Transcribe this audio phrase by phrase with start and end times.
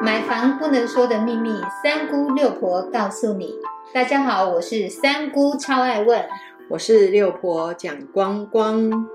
[0.00, 1.50] 买房不能说的秘密，
[1.82, 3.54] 三姑六婆告诉你。
[3.92, 6.24] 大家好，我是三姑，超爱问。
[6.70, 9.08] 我是六婆蒋光光。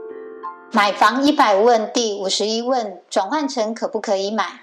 [0.72, 4.62] 买房一百问第五十一问：转换成可不可以买？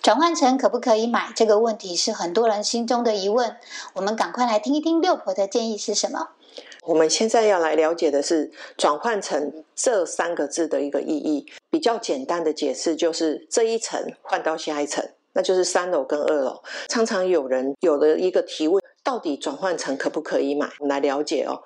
[0.00, 3.56] 转换成可不可以买这个问题是很多人心中的疑问。
[3.94, 6.28] 我们赶快来听一听六婆的建议是什么。
[6.84, 11.46] 我们现在要来了解的是“转换成”这三个字的一个意义。
[11.68, 15.04] 比较简单的解释就是这一层换到下一层。
[15.36, 20.66] 那就是三楼跟二楼，常常有人有了一个提问，到底转换成可不可以买？
[20.80, 21.62] 我们来了解哦。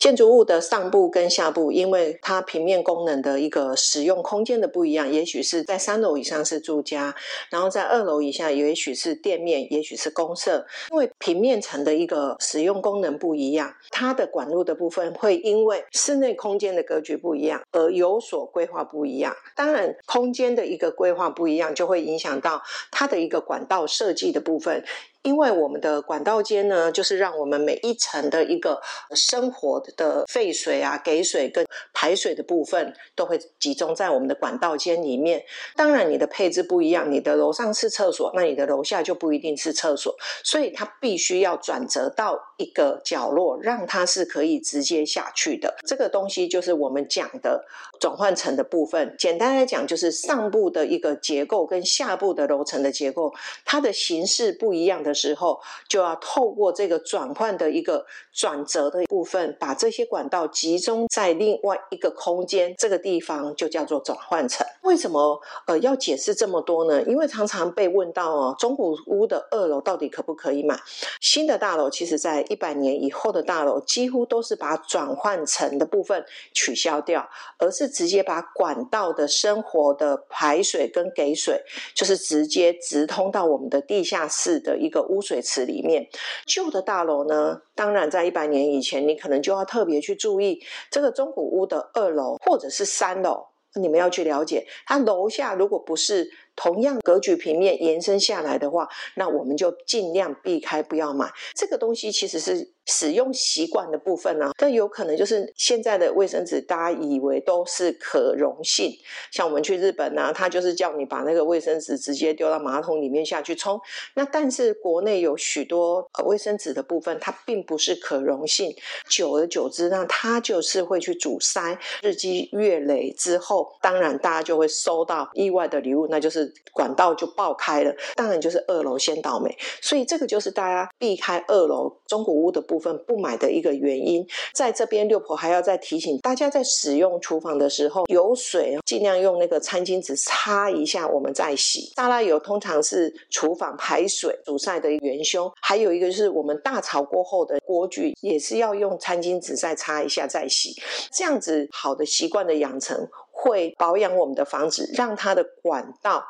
[0.00, 7.14] 建筑物的上部跟下部，因为它平面功能的一个使用空间的不一样，也许是在三楼以上是住家，
[7.50, 10.66] 然后在二楼以下也许是店面，也许是公社。
[10.90, 19.36] 因为平面层的一个使用功能不一样，它的管路的部分会因为室内空间的格局不一样而有所规划不一样。
[19.54, 24.82] 当然，空间的一个规划不一样，就会影响到它的一个管道设计的部分。
[25.22, 28.80] 因为我们的管道间呢，就是让我们每一层的一个
[29.14, 35.44] 生活的废水啊、给水跟排水的部分，都会集中在我们的管道间里面。
[35.76, 45.76] 当然，你的配置不一样，你的楼上是厕所，那你的楼下就不一定是厕所，所以它必须要转折到一个角落，让它是可以直接下去的。
[45.86, 47.64] 这个东西就是我们讲的
[48.00, 49.14] 转换层的部分。
[49.16, 53.32] 简单来讲，就是上部的一个结构跟下部的楼层的结构，
[53.64, 55.14] 它的形式不一样的。
[55.20, 64.66] 时候，就要透过这个转换的一个转折的部分，把这些管道集中在另外一个空间，这个地方就叫做转换层。
[64.82, 67.02] 为什么呃要解释这么多呢？
[67.04, 70.78] 因为常常被问到哦，中古屋的二楼到底可不可以买？
[71.20, 81.62] 新的大楼其实在一百年以后的大楼，几乎都是把转换层的部分取消掉，而是直接把管道的生活的排水跟给水，
[81.94, 85.00] 就是直接直通到我们的地下室的一个。
[85.10, 86.08] 污水池里面，
[86.46, 90.60] 旧的大楼呢，当然在一百年以前，你可能就要特别去注意
[90.90, 93.46] 这个中古屋的二楼或者是三楼，
[93.80, 96.28] 你们要去了解，它楼下如果不是。
[96.56, 102.12] 同样格局平面延伸下来的话，那我们就尽量避开，不要买这个东西。
[102.12, 108.92] 其实是使用习惯的部分呢，但有可能就是现在的卫生纸，大家以为都是可溶性。
[109.30, 113.80] 像我们去日本呢，他就是叫你把那个卫生纸直接丢到马桶里面下去冲。
[114.14, 118.74] 那但是国内有许多呃卫生纸的部分，它并不是可溶性，
[119.08, 121.78] 久而久之呢，它就是会去阻塞。
[122.02, 126.52] 日积月累之后，当然大家就会收到意外的礼物，那就是。
[126.72, 134.26] 管道就爆开了，当然就是二楼先倒霉，所以这个就是大家避开二楼中古屋的部分分不买的一个原因。
[134.54, 141.92] 在这边六婆还要再提醒大家，在使用厨房的时候，有水尽量用那个餐巾纸擦一下，我们再洗。
[141.94, 150.74] 沙拉油通常是厨房排水阻塞的元凶，还有一个就是我们大炒过后的锅具也是要用餐巾纸再擦一下再洗，
[151.12, 153.06] 这样子好的习惯的养成。
[153.32, 156.22] 会保养我们的房子，让它的管道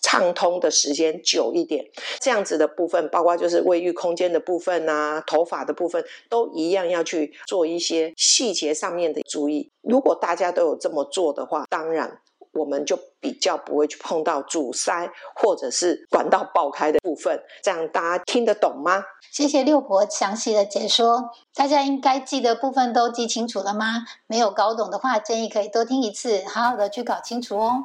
[0.00, 1.84] 畅通的时间久一点。
[2.20, 9.70] 这样子的部分，包括就是卫浴空间的部分啊，头发的部分，都一样要去做一些细节上面的注意。
[9.82, 12.20] 如果大家都有这么做的话，当然。
[12.52, 19.04] 我们就比较不会去碰到阻塞或者是管道爆开的部分，这样大家听得懂吗？
[19.30, 24.06] 谢谢六婆详细的解说，大家应该记得部分都记清楚了吗？
[24.26, 27.84] 没有搞懂的话，建议可以多听一次，好好的去搞清楚哦。